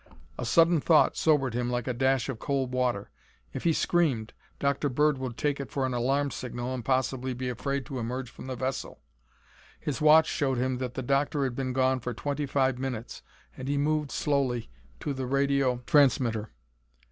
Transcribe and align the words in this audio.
A 0.39 0.45
sudden 0.47 0.81
thought 0.81 1.15
sobered 1.15 1.53
him 1.53 1.69
like 1.69 1.87
a 1.87 1.93
dash 1.93 2.27
of 2.27 2.39
cold 2.39 2.73
water. 2.73 3.11
If 3.53 3.65
he 3.65 3.71
screamed, 3.71 4.33
Dr. 4.57 4.89
Bird 4.89 5.19
would 5.19 5.37
take 5.37 5.59
it 5.59 5.69
for 5.69 5.85
an 5.85 5.93
alarm 5.93 6.31
signal 6.31 6.73
and 6.73 6.83
possibly 6.83 7.35
be 7.35 7.49
afraid 7.49 7.85
to 7.85 7.99
emerge 7.99 8.27
from 8.31 8.47
the 8.47 8.55
vessel. 8.55 8.99
His 9.79 10.01
watch 10.01 10.25
showed 10.25 10.57
him 10.57 10.79
that 10.79 10.95
the 10.95 11.03
Doctor 11.03 11.43
had 11.43 11.55
been 11.55 11.71
gone 11.71 11.99
for 11.99 12.15
twenty 12.15 12.47
five 12.47 12.79
minutes 12.79 13.21
and 13.55 13.67
he 13.67 13.77
moved 13.77 14.09
slowly 14.11 14.71
to 15.01 15.13
the 15.13 15.27
radio 15.27 15.83
transmitter. 15.85 16.49